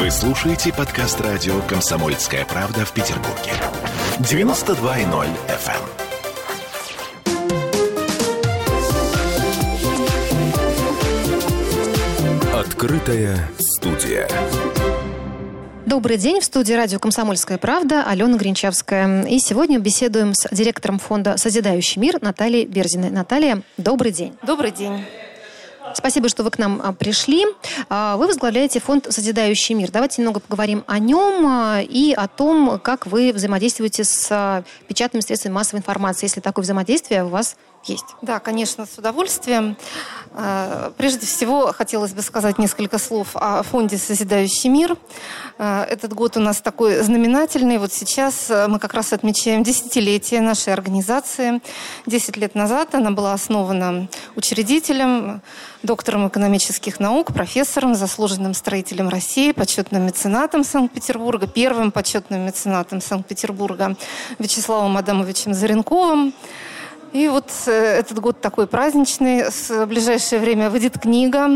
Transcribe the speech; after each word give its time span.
Вы 0.00 0.10
слушаете 0.10 0.72
подкаст 0.72 1.20
радио 1.20 1.60
«Комсомольская 1.68 2.46
правда» 2.46 2.86
в 2.86 2.92
Петербурге. 2.92 3.52
92.0 4.20 5.28
FM. 5.46 5.82
Открытая 12.58 13.46
студия. 13.58 14.26
Добрый 15.84 16.16
день. 16.16 16.40
В 16.40 16.44
студии 16.46 16.72
радио 16.72 16.98
«Комсомольская 16.98 17.58
правда» 17.58 18.02
Алена 18.02 18.38
Гринчавская. 18.38 19.24
И 19.26 19.38
сегодня 19.38 19.78
беседуем 19.78 20.32
с 20.32 20.48
директором 20.50 20.98
фонда 20.98 21.36
«Созидающий 21.36 22.00
мир» 22.00 22.22
Натальей 22.22 22.64
Берзиной. 22.64 23.10
Наталья, 23.10 23.60
добрый 23.76 24.12
день. 24.12 24.34
Добрый 24.42 24.70
день. 24.70 25.04
Спасибо, 25.94 26.28
что 26.28 26.42
вы 26.42 26.50
к 26.50 26.58
нам 26.58 26.80
а, 26.82 26.92
пришли. 26.92 27.44
А, 27.88 28.16
вы 28.16 28.26
возглавляете 28.26 28.80
фонд 28.80 29.06
«Созидающий 29.10 29.74
мир». 29.74 29.90
Давайте 29.90 30.20
немного 30.20 30.40
поговорим 30.40 30.84
о 30.86 30.98
нем 30.98 31.46
а, 31.46 31.80
и 31.80 32.12
о 32.12 32.28
том, 32.28 32.78
как 32.82 33.06
вы 33.06 33.32
взаимодействуете 33.32 34.04
с 34.04 34.64
печатными 34.88 35.22
средствами 35.22 35.54
массовой 35.54 35.80
информации, 35.80 36.26
если 36.26 36.40
такое 36.40 36.62
взаимодействие 36.62 37.24
у 37.24 37.28
вас 37.28 37.56
есть. 37.84 38.04
Да, 38.22 38.40
конечно, 38.40 38.86
с 38.86 38.98
удовольствием. 38.98 39.76
Э, 40.32 40.92
прежде 40.96 41.26
всего, 41.26 41.72
хотелось 41.72 42.12
бы 42.12 42.22
сказать 42.22 42.58
несколько 42.58 42.98
слов 42.98 43.28
о 43.34 43.62
фонде 43.62 43.96
«Созидающий 43.96 44.68
мир». 44.68 44.96
Э, 45.58 45.82
этот 45.82 46.12
год 46.12 46.36
у 46.36 46.40
нас 46.40 46.60
такой 46.60 47.02
знаменательный. 47.02 47.78
Вот 47.78 47.92
сейчас 47.92 48.50
э, 48.50 48.66
мы 48.68 48.78
как 48.78 48.94
раз 48.94 49.12
отмечаем 49.12 49.62
десятилетие 49.62 50.40
нашей 50.40 50.72
организации. 50.72 51.60
Десять 52.06 52.36
лет 52.36 52.54
назад 52.54 52.94
она 52.94 53.10
была 53.10 53.32
основана 53.32 54.08
учредителем, 54.36 55.42
доктором 55.82 56.28
экономических 56.28 57.00
наук, 57.00 57.32
профессором, 57.32 57.94
заслуженным 57.94 58.54
строителем 58.54 59.08
России, 59.08 59.52
почетным 59.52 60.06
меценатом 60.06 60.64
Санкт-Петербурга, 60.64 61.46
первым 61.46 61.90
почетным 61.90 62.46
меценатом 62.46 63.00
Санкт-Петербурга 63.00 63.96
Вячеславом 64.38 64.96
Адамовичем 64.96 65.54
Заренковым. 65.54 66.34
И 67.12 67.26
вот 67.28 67.50
э, 67.66 67.72
этот 67.72 68.20
год 68.20 68.40
такой 68.40 68.68
праздничный. 68.68 69.50
В 69.50 69.86
ближайшее 69.86 70.40
время 70.40 70.70
выйдет 70.70 70.96
книга 70.96 71.48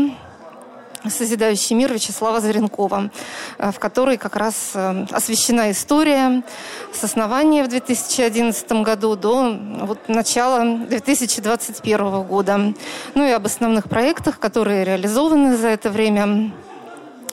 «Созидающий 1.07 1.77
мир» 1.77 1.93
Вячеслава 1.93 2.41
Зверенкова, 2.41 3.09
э, 3.57 3.71
в 3.71 3.79
которой 3.79 4.17
как 4.17 4.35
раз 4.35 4.71
э, 4.73 5.05
освещена 5.11 5.71
история 5.71 6.43
с 6.91 7.01
основания 7.05 7.63
в 7.63 7.69
2011 7.69 8.69
году 8.83 9.15
до 9.15 9.57
вот, 9.81 10.09
начала 10.09 10.65
2021 10.65 12.23
года. 12.23 12.73
Ну 13.13 13.25
и 13.25 13.31
об 13.31 13.45
основных 13.45 13.87
проектах, 13.87 14.39
которые 14.39 14.83
реализованы 14.83 15.55
за 15.55 15.69
это 15.69 15.89
время. 15.89 16.51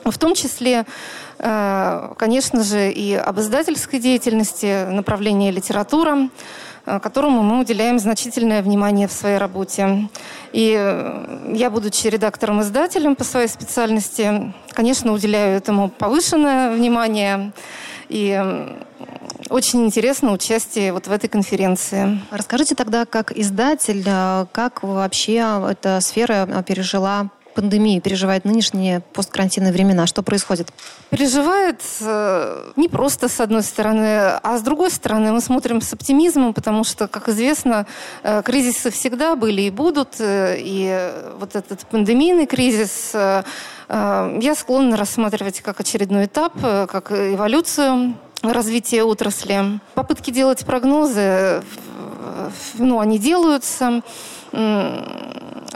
В 0.05 0.17
том 0.17 0.33
числе, 0.35 0.85
конечно 1.37 2.61
же, 2.61 2.91
и 2.91 3.15
об 3.15 3.39
издательской 3.39 3.99
деятельности, 3.99 4.85
направлении 4.89 5.49
литература, 5.49 6.29
которому 6.85 7.43
мы 7.43 7.61
уделяем 7.61 7.99
значительное 7.99 8.61
внимание 8.61 9.07
в 9.07 9.11
своей 9.11 9.37
работе. 9.37 10.09
И 10.51 10.75
э, 10.77 11.53
я, 11.53 11.69
будучи 11.69 12.07
редактором-издателем 12.07 13.15
по 13.15 13.23
своей 13.23 13.47
специальности, 13.47 14.53
конечно, 14.69 15.13
уделяю 15.13 15.57
этому 15.57 15.89
повышенное 15.89 16.75
внимание. 16.75 17.53
И 18.09 18.37
э, 18.37 18.75
очень 19.49 19.85
интересно 19.85 20.31
участие 20.31 20.93
вот 20.93 21.07
в 21.07 21.11
этой 21.11 21.29
конференции. 21.29 22.19
Расскажите 22.31 22.75
тогда, 22.75 23.05
как 23.05 23.31
издатель, 23.31 24.03
как 24.51 24.83
вообще 24.83 25.45
эта 25.69 25.99
сфера 26.01 26.63
пережила 26.67 27.29
пандемию 27.53 28.01
переживает 28.01 28.45
нынешние 28.45 29.01
посткарантинные 29.13 29.71
времена? 29.71 30.07
Что 30.07 30.23
происходит? 30.23 30.69
Переживает 31.09 31.81
э, 32.01 32.71
не 32.75 32.87
просто 32.89 33.29
с 33.29 33.39
одной 33.39 33.63
стороны, 33.63 34.39
а 34.41 34.57
с 34.57 34.61
другой 34.61 34.91
стороны 34.91 35.31
мы 35.31 35.41
смотрим 35.41 35.81
с 35.81 35.93
оптимизмом, 35.93 36.53
потому 36.53 36.83
что, 36.83 37.07
как 37.07 37.29
известно, 37.29 37.85
э, 38.23 38.41
кризисы 38.43 38.91
всегда 38.91 39.35
были 39.35 39.63
и 39.63 39.69
будут, 39.69 40.15
э, 40.19 40.55
и 40.59 41.11
вот 41.39 41.55
этот 41.55 41.81
пандемийный 41.87 42.45
кризис 42.45 43.11
э, 43.13 43.43
э, 43.89 44.39
я 44.41 44.55
склонна 44.55 44.97
рассматривать 44.97 45.61
как 45.61 45.79
очередной 45.79 46.25
этап, 46.25 46.53
э, 46.63 46.87
как 46.87 47.11
эволюцию 47.11 48.15
развития 48.41 49.03
отрасли. 49.03 49.79
Попытки 49.93 50.31
делать 50.31 50.65
прогнозы, 50.65 51.21
э, 51.21 51.61
ну, 52.77 52.99
они 52.99 53.17
делаются. 53.17 54.01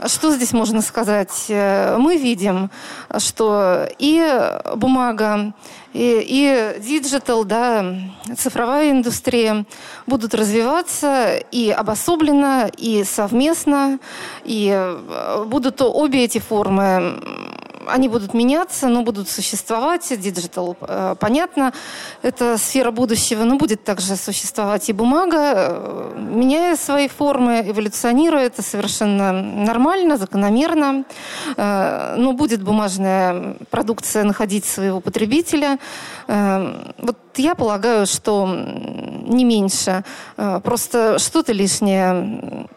Что 0.06 0.30
здесь 0.30 0.52
можно 0.52 0.80
сказать? 0.80 1.46
Э, 1.48 1.96
мы 1.98 2.16
видим, 2.16 2.70
что 3.18 3.88
и 3.98 4.58
бумага, 4.76 5.52
и, 5.92 6.76
digital, 6.78 7.44
да, 7.44 7.84
цифровая 8.36 8.90
индустрия 8.90 9.64
будут 10.06 10.34
развиваться 10.34 11.36
и 11.50 11.70
обособленно, 11.70 12.70
и 12.76 13.02
совместно, 13.04 13.98
и 14.44 14.70
э, 14.72 15.44
будут 15.46 15.82
обе 15.82 16.24
эти 16.24 16.38
формы 16.38 17.20
они 17.88 18.08
будут 18.08 18.34
меняться, 18.34 18.88
но 18.88 19.02
будут 19.02 19.28
существовать. 19.28 20.12
Digital, 20.20 20.76
э, 20.80 21.14
понятно, 21.18 21.72
это 22.22 22.58
сфера 22.58 22.90
будущего, 22.90 23.44
но 23.44 23.56
будет 23.56 23.84
также 23.84 24.16
существовать 24.16 24.88
и 24.88 24.92
бумага, 24.92 25.54
э, 25.56 26.12
меняя 26.18 26.76
свои 26.76 27.08
формы, 27.08 27.64
эволюционируя. 27.66 28.46
Это 28.46 28.62
совершенно 28.62 29.32
нормально, 29.32 30.16
закономерно. 30.16 31.04
Э, 31.56 32.14
но 32.16 32.32
будет 32.32 32.62
бумажная 32.62 33.56
продукция 33.70 34.24
находить 34.24 34.64
своего 34.64 35.00
потребителя. 35.00 35.78
Вот 36.26 37.16
я 37.36 37.54
полагаю, 37.54 38.06
что 38.06 38.46
не 38.46 39.44
меньше. 39.44 40.04
Просто 40.62 41.18
что-то 41.18 41.52
лишнее 41.52 42.68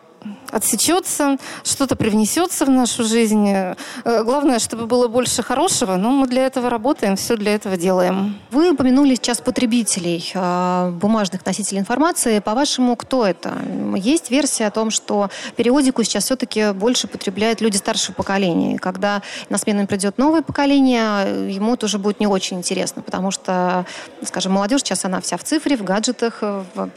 отсечется, 0.51 1.38
что-то 1.63 1.95
привнесется 1.95 2.66
в 2.66 2.69
нашу 2.69 3.03
жизнь. 3.03 3.50
Э, 3.50 3.75
главное, 4.23 4.59
чтобы 4.59 4.85
было 4.85 5.07
больше 5.07 5.44
хорошего, 5.44 5.95
но 5.95 6.12
мы 6.12 6.28
для 6.28 6.45
этого 6.45 6.69
работаем, 6.69 7.16
все 7.16 7.38
для 7.38 7.56
этого 7.56 7.78
делаем. 7.78 8.39
Вы 8.51 8.72
упомянули 8.72 9.16
сейчас 9.16 9.39
потребителей 9.39 10.31
э, 10.34 10.91
бумажных 10.91 11.45
носителей 11.45 11.79
информации. 11.79 12.39
По-вашему, 12.39 12.95
кто 12.95 13.25
это? 13.25 13.53
Есть 13.95 14.29
версия 14.29 14.67
о 14.67 14.72
том, 14.72 14.91
что 14.91 15.29
периодику 15.56 16.03
сейчас 16.03 16.25
все-таки 16.25 16.72
больше 16.73 17.07
потребляют 17.07 17.62
люди 17.62 17.78
старшего 17.78 18.13
поколения. 18.13 18.78
когда 18.78 19.22
на 19.50 19.57
смену 19.57 19.88
придет 19.88 20.18
новое 20.18 20.41
поколение, 20.41 21.51
ему 21.53 21.75
тоже 21.78 21.97
будет 21.97 22.19
не 22.19 22.28
очень 22.28 22.57
интересно, 22.57 23.01
потому 23.01 23.31
что, 23.31 23.85
скажем, 24.23 24.51
молодежь 24.53 24.81
сейчас 24.81 25.06
она 25.06 25.22
вся 25.22 25.38
в 25.38 25.44
цифре, 25.44 25.78
в 25.78 25.83
гаджетах, 25.83 26.44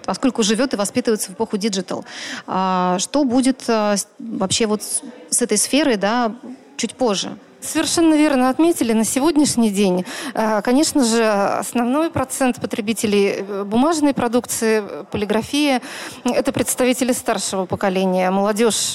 поскольку 0.04 0.42
живет 0.42 0.74
и 0.74 0.76
воспитывается 0.76 1.30
в 1.30 1.34
эпоху 1.34 1.56
digital. 1.56 2.04
А 2.46 2.98
что 2.98 3.24
будет 3.24 3.43
будет 3.44 3.64
э, 3.68 3.96
вообще 4.18 4.66
вот 4.66 4.82
с 4.82 5.42
этой 5.42 5.58
сферой, 5.58 5.96
да, 5.96 6.32
чуть 6.76 6.94
позже? 6.94 7.36
Совершенно 7.60 8.14
верно 8.14 8.50
отметили. 8.50 8.92
На 8.92 9.04
сегодняшний 9.04 9.70
день, 9.70 10.04
э, 10.34 10.60
конечно 10.62 11.04
же, 11.04 11.24
основной 11.24 12.10
процент 12.10 12.60
потребителей 12.60 13.36
э, 13.38 13.64
бумажной 13.64 14.12
продукции, 14.12 14.82
полиграфии– 15.10 15.80
это 16.24 16.52
представители 16.52 17.12
старшего 17.12 17.66
поколения. 17.66 18.30
Молодежь 18.30 18.92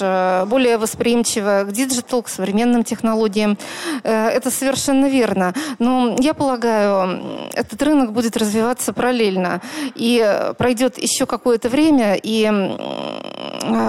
более 0.48 0.78
восприимчива 0.78 1.64
к 1.64 1.72
digital, 1.72 2.22
к 2.22 2.28
современным 2.28 2.84
технологиям. 2.84 3.58
Это 4.04 4.50
совершенно 4.50 5.06
верно. 5.06 5.52
Но 5.78 6.16
я 6.20 6.34
полагаю, 6.34 7.48
этот 7.54 7.82
рынок 7.82 8.12
будет 8.12 8.36
развиваться 8.36 8.92
параллельно. 8.92 9.60
И 9.96 10.52
пройдет 10.58 10.98
еще 10.98 11.26
какое-то 11.26 11.68
время, 11.68 12.18
и 12.22 12.44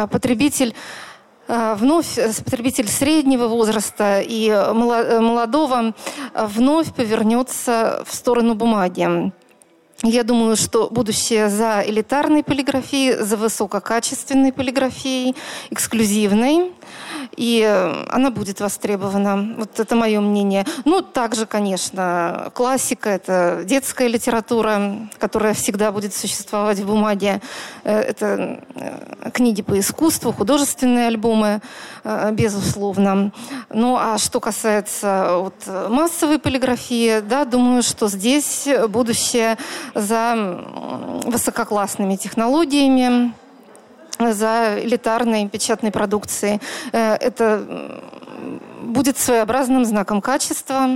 потребитель 0.08 0.74
э, 1.48 1.76
вновь 1.78 2.18
э, 2.18 2.32
потребитель 2.44 2.88
среднего 2.88 3.48
возраста 3.48 4.22
и 4.22 4.50
молодого 4.50 5.94
вновь 6.34 6.94
повернется 6.94 8.04
в 8.08 8.14
сторону 8.16 8.56
бумаги. 8.56 9.32
Я 10.04 10.24
думаю, 10.24 10.56
что 10.56 10.90
будущее 10.90 11.48
за 11.50 11.84
элитарной 11.86 12.44
полиграфией, 12.44 13.24
за 13.24 13.38
высококачественной 13.38 14.52
полиграфией, 14.52 15.36
эксклюзивной 15.70 16.72
и 17.36 17.62
э, 17.66 18.06
она 18.10 18.30
будет 18.30 18.60
востребована. 18.60 19.56
Вот 19.58 19.80
это 19.80 19.96
мое 19.96 20.20
мнение. 20.20 20.66
Ну, 20.86 21.02
также, 21.02 21.46
конечно, 21.46 22.52
классика– 22.54 23.10
это 23.12 23.62
детская 23.66 24.08
литература, 24.08 25.08
которая 25.18 25.54
всегда 25.54 25.92
будет 25.92 26.14
существовать 26.14 26.80
в 26.80 26.88
бумаге. 26.88 27.42
Э, 27.84 28.00
это 28.00 28.60
э, 28.76 29.30
книги 29.32 29.62
по 29.62 29.80
искусству, 29.80 30.32
художественные 30.32 31.08
альбомы, 31.08 31.62
безусловно. 32.32 33.32
Ну, 33.70 33.96
а 33.96 34.18
что 34.18 34.40
касается 34.40 35.38
вот, 35.38 35.90
массовой 35.90 36.40
полиграфии, 36.40 37.20
да, 37.22 37.46
думаю, 37.46 37.84
что 37.84 38.08
здесь 38.08 38.68
будущее 38.90 39.58
за 39.94 40.64
высококлассными 41.26 42.16
технологиями, 42.16 43.34
за 44.30 44.80
элитарной 44.80 45.50
печатной 45.50 45.92
продукцией. 45.92 46.62
Э, 46.92 47.16
это 47.16 48.02
будет 48.82 49.18
своеобразным 49.18 49.86
знаком 49.86 50.22
качества, 50.22 50.88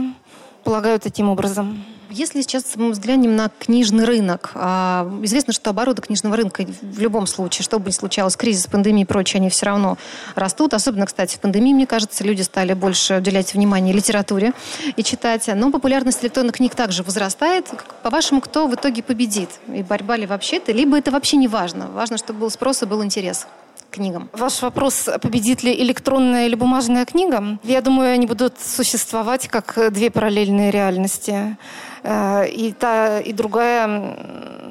полагаю 0.63 1.00
таким 1.00 1.30
образом. 1.30 1.83
Если 2.15 2.41
сейчас 2.44 2.63
мы 2.77 2.91
взглянем 2.91 3.35
на 3.35 3.50
книжный 3.59 4.06
рынок, 4.06 4.51
а, 4.56 5.06
известно, 5.23 5.51
что 5.51 5.71
обороты 5.71 6.01
книжного 6.01 6.38
рынка 6.38 6.65
в 6.81 7.00
любом 7.01 7.27
случае, 7.27 7.65
что 7.65 7.77
бы 7.77 7.88
ни 7.88 7.91
случалось, 7.91 8.38
кризис, 8.38 8.67
пандемия 8.67 9.03
и 9.03 9.06
прочее, 9.06 9.41
они 9.41 9.50
все 9.50 9.65
равно 9.65 9.97
растут. 10.33 10.73
Особенно, 10.73 11.07
кстати, 11.07 11.35
в 11.35 11.41
пандемии, 11.41 11.73
мне 11.73 11.85
кажется, 11.85 12.23
люди 12.23 12.41
стали 12.41 12.73
больше 12.73 13.17
уделять 13.17 13.53
внимание 13.53 13.94
литературе 13.94 14.53
и 14.95 15.03
читать. 15.03 15.50
Но 15.53 15.71
популярность 15.71 16.23
электронных 16.23 16.56
книг 16.56 16.73
также 16.73 17.03
возрастает. 17.03 17.67
По-вашему, 18.01 18.39
кто 18.39 18.67
в 18.67 18.75
итоге 18.75 19.03
победит? 19.03 19.50
И 19.67 19.83
борьба 19.83 20.15
ли 20.15 20.25
вообще 20.25 20.56
это? 20.56 20.71
Либо 20.71 20.97
это 20.97 21.12
вообще 21.12 21.35
не 21.35 21.50
важно? 21.50 21.88
Важно, 21.88 22.17
чтобы 22.17 22.39
был 22.39 22.50
спрос 22.50 22.81
и 22.81 22.85
был 22.85 23.03
интерес 23.03 23.45
книгам. 23.91 24.29
Ваш 24.33 24.62
вопрос, 24.62 25.07
победит 25.21 25.63
ли 25.63 25.73
электронная 25.81 26.47
или 26.47 26.56
бумажная 26.56 27.06
книга? 27.06 27.57
Я 27.63 27.81
думаю, 27.81 28.13
они 28.13 28.27
будут 28.27 28.59
существовать 28.59 29.47
как 29.47 29.91
две 29.91 30.12
параллельные 30.12 30.69
реальности. 30.69 31.57
Э, 32.06 32.48
и 32.48 32.72
та, 32.72 33.19
и 33.19 33.34
другая 33.34 34.18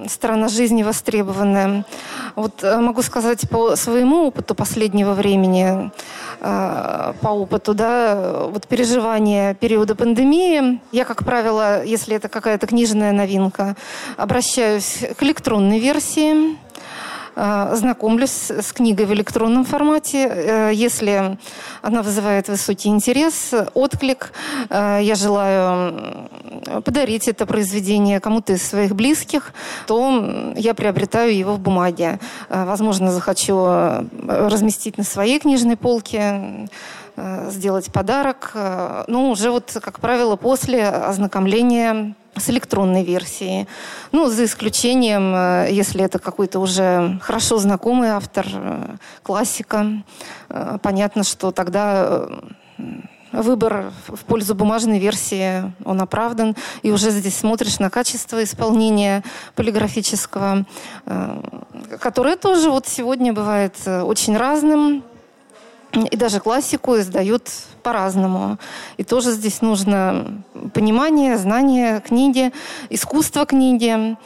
сторона 0.09 0.49
жизни 0.49 0.85
востребованная. 0.85 1.85
Вот 2.37 2.63
э, 2.63 2.77
могу 2.79 3.03
сказать 3.03 3.49
по 3.51 3.75
своему 3.75 4.27
опыту 4.27 4.55
последнего 4.55 5.15
времени, 5.15 5.91
э, 6.41 7.13
по 7.21 7.29
опыту, 7.29 7.75
да, 7.75 8.45
вот 8.49 8.69
переживания 8.69 9.55
периода 9.55 9.97
пандемии, 9.97 10.81
я, 10.93 11.05
как 11.05 11.25
правило, 11.25 11.85
если 11.85 12.15
это 12.15 12.29
какая-то 12.29 12.69
книжная 12.69 13.11
новинка, 13.11 13.75
обращаюсь 14.17 15.05
к 15.17 15.23
электронной 15.25 15.81
версии, 15.81 16.57
знакомлюсь 17.37 18.51
с 18.51 18.73
книгой 18.73 19.07
в 19.07 19.13
электронном 19.13 19.65
формате. 19.65 20.29
Э, 20.29 20.71
если 20.73 21.39
она 21.83 22.03
вызывает 22.03 22.49
высокий 22.49 22.89
интерес, 22.89 23.53
отклик, 23.75 24.33
э, 24.71 25.01
я 25.03 25.15
желаю 25.15 26.29
подарить 26.85 27.29
это 27.29 27.47
произведение 27.47 28.21
кому-то 28.21 28.53
из 28.53 28.63
своих 28.63 28.95
близких, 28.95 29.53
то 29.87 30.55
я 30.57 30.75
приобретаю 30.75 31.37
его 31.37 31.55
в 31.55 31.59
бумаге. 31.59 32.19
Возможно, 32.49 33.11
захочу 33.13 33.67
разместить 34.27 34.99
на 34.99 35.05
своей 35.05 35.39
книжной 35.39 35.77
полке, 35.77 36.69
сделать 37.17 37.93
подарок. 37.93 38.53
Ну, 39.07 39.31
уже 39.31 39.51
вот, 39.51 39.77
как 39.81 40.01
правило, 40.01 40.37
после 40.37 40.89
ознакомления 40.89 42.15
с 42.37 42.51
электронной 42.51 43.05
версией. 43.05 43.69
Ну, 44.13 44.29
за 44.29 44.45
исключением, 44.45 45.35
э, 45.35 45.69
если 45.71 46.05
это 46.05 46.19
какой-то 46.19 46.59
уже 46.59 47.19
хорошо 47.23 47.59
знакомый 47.59 48.11
автор, 48.11 48.47
э, 48.53 48.97
классика. 49.23 50.03
Э, 50.49 50.79
понятно, 50.83 51.25
что 51.25 51.53
тогда 51.53 52.27
выбор 53.33 53.93
в 54.07 54.25
пользу 54.25 54.55
бумажной 54.55 54.99
версии, 54.99 55.73
он 55.85 56.01
оправдан. 56.01 56.57
И 56.83 56.93
уже 56.93 57.11
здесь 57.11 57.37
смотришь 57.37 57.79
на 57.79 57.91
качество 57.91 58.43
исполнения 58.43 59.25
полиграфического, 59.57 60.67
которое 62.01 62.37
тоже 62.37 62.71
вот 62.71 62.87
сегодня 62.87 63.33
бывает 63.33 63.75
очень 63.87 64.37
разным. 64.37 65.03
И 66.11 66.17
даже 66.17 66.41
классику 66.41 66.99
издают 66.99 67.51
по-разному. 67.83 68.59
И 68.97 69.05
тоже 69.05 69.33
здесь 69.33 69.63
нужно 69.63 70.43
понимание, 70.73 71.39
знание 71.39 72.01
книги, 72.01 72.53
искусство 72.91 73.47
книги, 73.47 74.17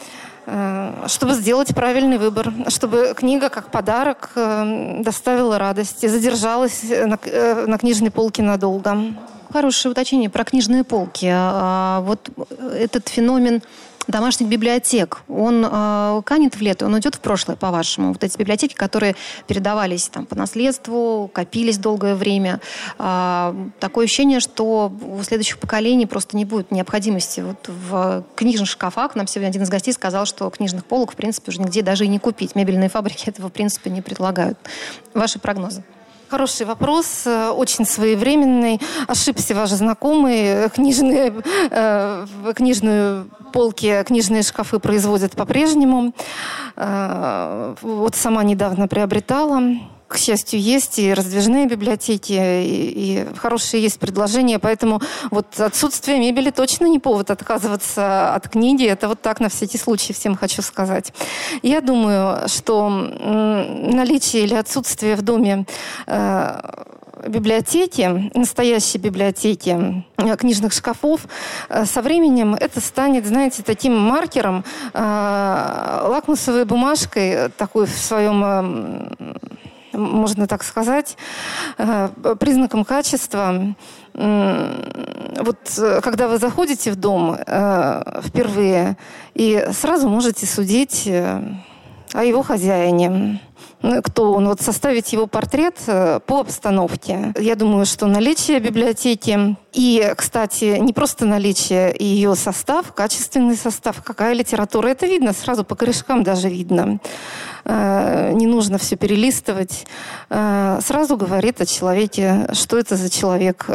э, 0.45 1.05
чтобы 1.07 1.33
сделать 1.33 1.75
правильный 1.75 2.17
выбор, 2.17 2.51
чтобы 2.69 3.13
книга 3.15 3.49
как 3.49 3.71
подарок 3.71 4.31
э, 4.35 5.01
доставила 5.01 5.59
радость 5.59 6.03
и 6.03 6.07
задержалась 6.07 6.83
на, 6.83 7.19
э, 7.23 7.65
на 7.67 7.77
книжной 7.77 8.11
полке 8.11 8.41
надолго. 8.41 8.97
Хорошее 9.51 9.91
уточнение 9.91 10.29
про 10.29 10.43
книжные 10.43 10.83
полки. 10.83 11.27
А, 11.31 12.01
вот 12.01 12.29
этот 12.73 13.09
феномен 13.09 13.63
домашних 14.09 14.47
библиотек, 14.47 15.21
он 15.29 15.65
э, 15.69 16.21
канет 16.25 16.55
в 16.55 16.61
лето, 16.61 16.85
он 16.85 16.97
идет 16.99 17.15
в 17.15 17.19
прошлое, 17.19 17.55
по-вашему? 17.55 18.09
Вот 18.09 18.23
эти 18.23 18.37
библиотеки, 18.37 18.73
которые 18.73 19.15
передавались 19.47 20.07
там 20.09 20.25
по 20.25 20.35
наследству, 20.35 21.29
копились 21.31 21.77
долгое 21.77 22.15
время. 22.15 22.59
Э, 22.97 23.53
такое 23.79 24.05
ощущение, 24.05 24.39
что 24.39 24.91
у 25.01 25.21
следующих 25.23 25.59
поколений 25.59 26.05
просто 26.05 26.35
не 26.35 26.45
будет 26.45 26.71
необходимости 26.71 27.41
вот 27.41 27.67
в 27.67 28.25
книжных 28.35 28.67
шкафах. 28.67 29.15
Нам 29.15 29.27
сегодня 29.27 29.49
один 29.49 29.63
из 29.63 29.69
гостей 29.69 29.93
сказал, 29.93 30.25
что 30.25 30.49
книжных 30.49 30.85
полок, 30.85 31.13
в 31.13 31.15
принципе, 31.15 31.51
уже 31.51 31.61
нигде 31.61 31.81
даже 31.81 32.05
и 32.05 32.07
не 32.07 32.19
купить. 32.19 32.55
Мебельные 32.55 32.89
фабрики 32.89 33.25
этого, 33.29 33.49
в 33.49 33.53
принципе, 33.53 33.89
не 33.89 34.01
предлагают. 34.01 34.57
Ваши 35.13 35.39
прогнозы? 35.39 35.83
Хороший 36.29 36.67
вопрос, 36.67 37.23
э, 37.25 37.49
очень 37.49 37.85
своевременный. 37.85 38.79
Ошибся 39.07 39.55
ваш 39.55 39.71
знакомый. 39.71 40.69
Книжные, 40.69 41.33
э, 41.71 42.25
книжную 42.55 43.31
полки, 43.51 44.03
книжные 44.03 44.43
шкафы 44.43 44.77
производят 44.77 45.35
по-прежнему. 45.35 46.13
Э, 46.75 47.73
вот 47.81 48.15
сама 48.15 48.43
недавно 48.43 48.87
приобретала 48.87 49.59
к 50.09 50.17
счастью, 50.17 50.59
есть 50.59 50.99
и 50.99 51.13
раздвижные 51.13 51.67
библиотеки, 51.67 52.33
и, 52.33 53.23
и 53.23 53.35
хорошие 53.37 53.81
есть 53.81 53.99
предложения, 53.99 54.59
поэтому 54.59 55.01
вот 55.29 55.59
отсутствие 55.59 56.19
мебели 56.19 56.49
точно 56.49 56.87
не 56.87 56.99
повод 56.99 57.31
отказываться 57.31 58.33
от 58.33 58.49
книги. 58.49 58.85
Это 58.85 59.07
вот 59.07 59.21
так 59.21 59.39
на 59.39 59.49
всякий 59.49 59.77
случай 59.77 60.11
всем 60.13 60.35
хочу 60.35 60.61
сказать. 60.61 61.13
Я 61.61 61.81
думаю, 61.81 62.49
что 62.49 62.89
наличие 62.89 64.43
или 64.43 64.55
отсутствие 64.55 65.15
в 65.15 65.21
доме 65.21 65.65
э, 66.07 66.59
библиотеки, 67.27 68.31
настоящей 68.35 68.97
библиотеки 68.97 70.03
э, 70.17 70.37
книжных 70.37 70.73
шкафов, 70.73 71.21
э, 71.69 71.85
со 71.85 72.01
временем 72.01 72.55
это 72.55 72.81
станет, 72.81 73.25
знаете, 73.25 73.63
таким 73.63 73.97
маркером, 73.97 74.63
э, 74.93 76.01
лакмусовой 76.03 76.65
бумажкой, 76.65 77.49
такой 77.49 77.85
в 77.85 77.97
своем 77.97 79.09
можно 79.99 80.47
так 80.47 80.63
сказать, 80.63 81.17
э, 81.77 82.09
признаком 82.39 82.85
качества. 82.85 83.75
Вот 84.13 85.57
э, 85.77 86.01
когда 86.01 86.27
вы 86.27 86.37
заходите 86.37 86.91
в 86.91 86.95
дом 86.95 87.35
э, 87.35 88.21
впервые 88.25 88.97
и 89.33 89.67
сразу 89.71 90.09
можете 90.09 90.45
судить 90.45 91.07
о 91.07 92.23
его 92.23 92.41
хозяине. 92.41 93.41
Ну, 93.81 94.01
кто 94.01 94.33
он, 94.33 94.47
вот 94.47 94.59
составить 94.59 95.13
его 95.13 95.25
портрет 95.25 95.75
по 95.85 96.41
обстановке. 96.41 97.33
Я 97.39 97.55
думаю, 97.55 97.85
что 97.85 98.07
наличие 98.07 98.59
библиотеки 98.59 99.55
и, 99.71 100.13
кстати, 100.17 100.79
не 100.79 100.91
просто 100.91 101.25
наличие 101.25 101.95
ее 101.97 102.35
состав, 102.35 102.91
качественный 102.93 103.55
состав, 103.55 104.03
какая 104.03 104.33
литература, 104.33 104.89
это 104.89 105.05
видно 105.05 105.31
сразу 105.31 105.63
по 105.63 105.75
корешкам 105.75 106.23
даже 106.23 106.49
видно. 106.49 106.99
Э, 107.65 108.31
не 108.33 108.47
нужно 108.47 108.77
все 108.77 108.95
перелистывать. 108.95 109.85
Э, 110.29 110.79
сразу 110.85 111.17
говорит 111.17 111.61
о 111.61 111.65
человеке, 111.65 112.47
что 112.53 112.77
это 112.77 112.95
за 112.95 113.09
человек. 113.09 113.65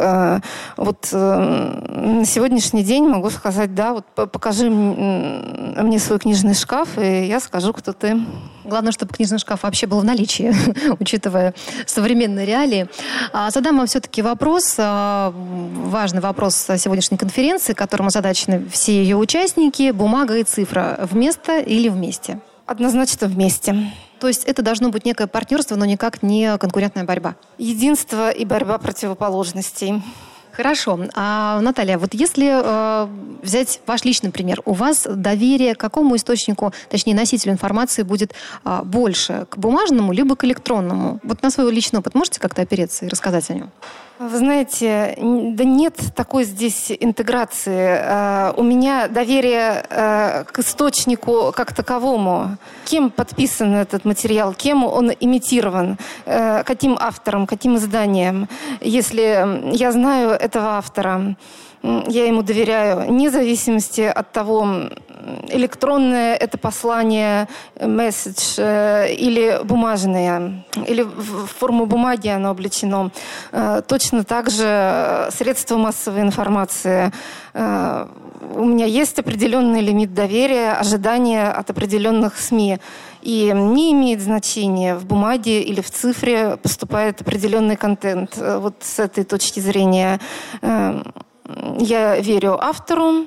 Вот 0.77 1.09
на 1.11 2.25
сегодняшний 2.25 2.83
день 2.83 3.07
могу 3.07 3.29
сказать, 3.29 3.73
да, 3.75 3.93
вот 3.93 4.05
покажи 4.31 4.69
мне 4.69 5.99
свой 5.99 6.19
книжный 6.19 6.53
шкаф, 6.53 6.97
и 6.97 7.25
я 7.25 7.39
скажу, 7.39 7.73
кто 7.73 7.93
ты. 7.93 8.17
Главное, 8.63 8.91
чтобы 8.91 9.13
книжный 9.13 9.37
шкаф 9.37 9.63
вообще 9.63 9.85
был 9.85 9.99
в 9.99 10.03
наличии, 10.03 10.53
учитывая 10.99 11.53
современные 11.85 12.45
реалии. 12.45 12.87
А 13.31 13.51
задам 13.51 13.77
вам 13.77 13.87
все-таки 13.87 14.21
вопрос, 14.21 14.75
а, 14.77 15.31
важный 15.35 16.21
вопрос 16.21 16.55
сегодняшней 16.77 17.17
конференции, 17.17 17.73
которому 17.73 18.07
озадачены 18.07 18.65
все 18.71 18.93
ее 19.03 19.17
участники. 19.17 19.91
Бумага 19.91 20.37
и 20.37 20.43
цифра 20.43 21.07
вместо 21.11 21.59
или 21.59 21.89
вместе? 21.89 22.39
Однозначно 22.65 23.27
вместе. 23.27 23.91
То 24.19 24.27
есть 24.27 24.43
это 24.43 24.61
должно 24.61 24.89
быть 24.89 25.05
некое 25.05 25.27
партнерство, 25.27 25.75
но 25.75 25.85
никак 25.85 26.23
не 26.23 26.57
конкурентная 26.57 27.03
борьба? 27.03 27.35
Единство 27.57 28.31
и 28.31 28.43
борьба 28.43 28.77
противоположностей. 28.79 30.01
Хорошо. 30.55 30.97
А, 31.15 31.59
Наталья, 31.59 31.97
вот 31.97 32.13
если 32.13 32.49
э, 32.49 33.07
взять 33.41 33.81
ваш 33.85 34.05
личный 34.05 34.31
пример, 34.31 34.61
у 34.63 34.71
вас 34.71 35.05
доверие 35.05 35.75
к 35.75 35.77
какому 35.77 36.15
источнику, 36.15 36.71
точнее 36.89 37.13
носителю 37.13 37.51
информации 37.51 38.03
будет 38.03 38.33
э, 38.63 38.81
больше, 38.85 39.47
к 39.49 39.57
бумажному 39.57 40.13
либо 40.13 40.37
к 40.37 40.45
электронному? 40.45 41.19
Вот 41.23 41.43
на 41.43 41.51
свой 41.51 41.69
личный 41.73 41.99
опыт 41.99 42.15
можете 42.15 42.39
как-то 42.39 42.61
опереться 42.61 43.05
и 43.05 43.09
рассказать 43.09 43.49
о 43.49 43.53
нем? 43.53 43.71
Вы 44.17 44.37
знаете, 44.37 45.13
да 45.17 45.65
нет 45.65 45.97
такой 46.15 46.45
здесь 46.45 46.89
интеграции. 46.89 47.97
Э, 47.99 48.53
у 48.55 48.63
меня 48.63 49.09
доверие 49.09 49.85
э, 49.89 50.45
к 50.45 50.59
источнику 50.59 51.51
как 51.53 51.73
таковому. 51.73 52.57
Кем 52.85 53.09
подписан 53.09 53.75
этот 53.75 54.05
материал, 54.05 54.53
кем 54.53 54.85
он 54.85 55.11
имитирован, 55.19 55.97
э, 56.25 56.63
каким 56.63 56.97
автором, 56.97 57.45
каким 57.45 57.75
изданием. 57.75 58.47
Если 58.79 59.75
я 59.75 59.91
знаю 59.91 60.39
этого 60.45 60.77
автора, 60.77 61.35
я 61.83 62.25
ему 62.25 62.41
доверяю, 62.41 63.07
вне 63.07 63.29
зависимости 63.29 64.01
от 64.01 64.31
того, 64.31 64.89
электронное 65.49 66.35
это 66.35 66.57
послание, 66.57 67.47
месседж, 67.79 68.59
или 68.59 69.59
бумажное, 69.63 70.65
или 70.87 71.03
в 71.03 71.47
форму 71.47 71.85
бумаги 71.85 72.27
оно 72.29 72.49
облечено. 72.49 73.11
Точно 73.87 74.23
так 74.23 74.49
же 74.49 75.27
средства 75.31 75.77
массовой 75.77 76.21
информации. 76.21 77.11
У 77.55 78.65
меня 78.65 78.85
есть 78.85 79.17
определенный 79.17 79.81
лимит 79.81 80.13
доверия, 80.13 80.73
ожидания 80.73 81.49
от 81.49 81.69
определенных 81.69 82.37
СМИ. 82.37 82.79
И 83.21 83.51
не 83.53 83.91
имеет 83.93 84.21
значения, 84.21 84.95
в 84.95 85.05
бумаге 85.05 85.61
или 85.61 85.81
в 85.81 85.89
цифре 85.89 86.57
поступает 86.57 87.21
определенный 87.21 87.75
контент. 87.75 88.37
Вот 88.37 88.75
с 88.81 88.99
этой 88.99 89.23
точки 89.23 89.59
зрения 89.59 90.19
я 90.61 92.19
верю 92.19 92.63
автору, 92.63 93.25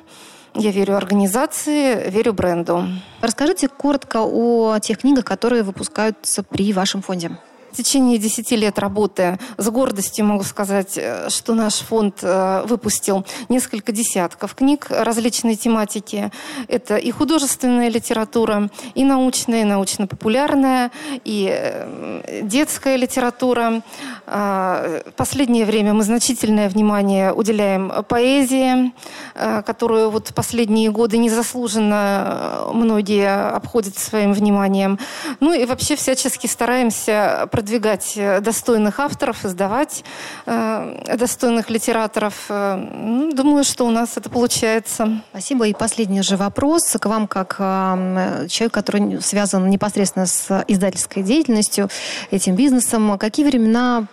я 0.54 0.70
верю 0.70 0.96
организации, 0.96 2.10
верю 2.10 2.32
бренду. 2.32 2.84
Расскажите 3.20 3.68
коротко 3.68 4.22
о 4.22 4.78
тех 4.78 4.98
книгах, 4.98 5.24
которые 5.24 5.62
выпускаются 5.62 6.42
при 6.42 6.72
вашем 6.72 7.02
фонде. 7.02 7.30
В 7.72 7.76
течение 7.76 8.18
10 8.18 8.50
лет 8.52 8.78
работы 8.78 9.38
с 9.58 9.68
гордостью 9.68 10.24
могу 10.24 10.42
сказать, 10.42 10.96
э, 10.96 11.28
что 11.28 11.54
наш 11.54 11.74
фонд 11.74 12.20
э, 12.22 12.64
выпустил 12.66 13.26
несколько 13.48 13.92
десятков 13.92 14.54
книг 14.54 14.86
различной 14.88 15.54
тематики. 15.54 16.30
Это 16.66 16.96
и 16.96 17.10
художественная 17.10 17.90
литература, 17.90 18.70
и 18.94 19.04
научная, 19.04 19.62
и 19.62 19.64
научно-популярная, 19.64 20.90
и 21.24 21.48
э, 21.52 22.40
детская 22.42 22.96
литература. 22.96 23.82
А, 24.26 25.02
в 25.06 25.12
последнее 25.12 25.66
время 25.66 25.92
мы 25.92 26.04
значительное 26.04 26.68
внимание 26.68 27.32
уделяем 27.32 27.92
поэзии, 28.08 28.92
которую 29.34 30.10
вот 30.10 30.32
последние 30.34 30.90
годы 30.90 31.18
незаслуженно 31.18 32.68
многие 32.72 33.50
обходят 33.50 33.96
своим 33.98 34.32
вниманием. 34.32 34.98
Ну 35.40 35.52
и 35.52 35.64
вообще 35.64 35.96
всячески 35.96 36.46
стараемся 36.46 37.48
продвигать 37.58 38.12
э, 38.14 38.40
достойных 38.40 39.00
авторов, 39.00 39.44
издавать 39.44 40.04
э, 40.46 41.16
достойных 41.18 41.70
литераторов. 41.70 42.44
Э, 42.48 42.76
ну, 42.76 43.32
думаю, 43.32 43.64
что 43.64 43.84
у 43.84 43.90
нас 43.90 44.16
это 44.16 44.30
получается. 44.30 45.22
Спасибо. 45.30 45.66
И 45.66 45.74
последний 45.74 46.22
же 46.22 46.36
вопрос 46.36 46.84
к 47.00 47.04
вам, 47.06 47.26
как 47.26 47.56
э, 47.58 48.46
человек, 48.48 48.72
который 48.72 49.20
связан 49.20 49.68
непосредственно 49.68 50.26
с 50.26 50.64
издательской 50.68 51.24
деятельностью, 51.24 51.88
этим 52.30 52.54
бизнесом. 52.54 53.18
Какие 53.18 53.46
времена 53.46 54.06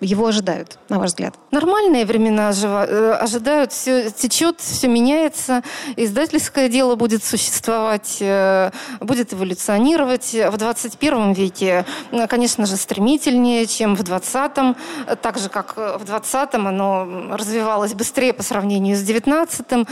его 0.00 0.26
ожидают, 0.26 0.78
на 0.88 0.98
ваш 0.98 1.10
взгляд? 1.10 1.34
Нормальные 1.50 2.06
времена 2.06 2.52
э, 2.52 3.12
ожидают, 3.20 3.72
все 3.72 4.10
течет, 4.10 4.60
все 4.60 4.88
меняется, 4.88 5.62
издательское 5.96 6.68
дело 6.68 6.94
будет 6.96 7.22
существовать, 7.24 8.18
э, 8.20 8.70
будет 9.00 9.32
эволюционировать. 9.34 10.34
В 10.34 10.56
21 10.56 11.32
веке, 11.32 11.84
э, 12.12 12.26
конечно 12.26 12.66
же, 12.66 12.76
стремительнее, 12.76 13.66
чем 13.66 13.94
в 13.94 14.02
20-м, 14.02 14.76
так 15.20 15.38
же, 15.38 15.48
как 15.48 15.76
в 15.76 16.02
20-м 16.04 16.66
оно 16.66 17.36
развивалось 17.36 17.94
быстрее 17.94 18.32
по 18.32 18.42
сравнению 18.42 18.96
с 18.96 19.02
19-м 19.02 19.86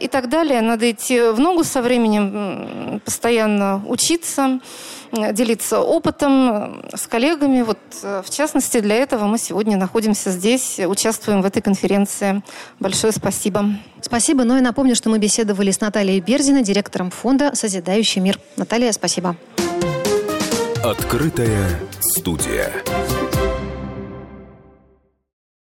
и 0.00 0.08
так 0.08 0.28
далее. 0.28 0.60
Надо 0.60 0.90
идти 0.90 1.20
в 1.20 1.38
ногу 1.38 1.64
со 1.64 1.82
временем, 1.82 3.00
постоянно 3.04 3.82
учиться, 3.86 4.60
делиться 5.32 5.80
опытом 5.80 6.82
с 6.94 7.06
коллегами. 7.06 7.62
Вот, 7.62 7.78
в 8.02 8.30
частности, 8.30 8.80
для 8.80 8.96
этого 8.96 9.26
мы 9.26 9.38
сегодня 9.38 9.76
находимся 9.76 10.30
здесь, 10.30 10.78
участвуем 10.78 11.42
в 11.42 11.46
этой 11.46 11.62
конференции. 11.62 12.42
Большое 12.80 13.12
спасибо. 13.12 13.66
Спасибо. 14.00 14.44
Ну 14.44 14.56
и 14.56 14.60
напомню, 14.60 14.94
что 14.94 15.10
мы 15.10 15.18
беседовали 15.18 15.70
с 15.70 15.80
Натальей 15.80 16.20
Берзиной, 16.20 16.62
директором 16.62 17.10
фонда 17.10 17.54
«Созидающий 17.54 18.20
мир». 18.20 18.38
Наталья, 18.56 18.92
спасибо. 18.92 19.36
Открытая 20.82 21.80
студия. 22.00 22.70